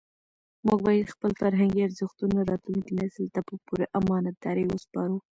[0.65, 5.17] موږ باید خپل فرهنګي ارزښتونه راتلونکي نسل ته په پوره امانتدارۍ وسپارو.